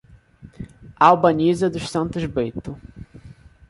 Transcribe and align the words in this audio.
Albaniza 0.99 1.69
dos 1.69 1.87
Santos 1.91 2.25
Brito 2.25 2.75